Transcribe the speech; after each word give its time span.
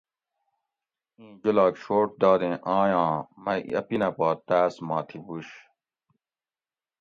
اِیں 1.17 1.33
جولاگ 1.41 1.73
شوٹ 1.83 2.09
دادیں 2.21 2.57
آیاں 2.77 3.11
مئی 3.43 3.61
اپینہ 3.79 4.09
پا 4.17 4.29
تاۤس 4.47 4.73
ما 4.87 4.97
تھی 5.07 5.17
بُوش 5.25 5.47